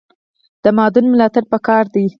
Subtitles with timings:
[0.63, 2.03] د مادون ملاتړ پکار دی